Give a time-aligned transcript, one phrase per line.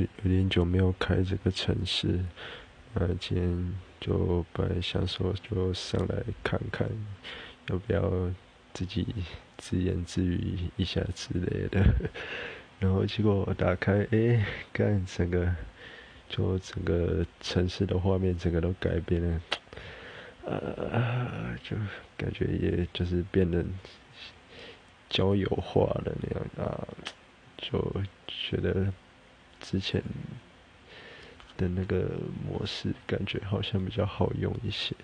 [0.00, 2.24] 有点久没有开这个城市，
[2.94, 6.88] 呃，今天就本来想说就上来看看，
[7.68, 8.32] 要不要
[8.72, 9.06] 自己
[9.56, 11.82] 自言自语一下之类的。
[12.80, 15.54] 然后结果我打开，哎，看整个
[16.28, 19.40] 就整个城市的画面，整个都改变了，
[20.44, 21.76] 呃，就
[22.16, 23.64] 感觉也就是变得
[25.08, 26.88] 交友化了那样啊，
[27.56, 28.92] 就觉得。
[29.60, 30.02] 之前
[31.56, 32.10] 的那个
[32.46, 34.94] 模式感觉好像比较好用一些。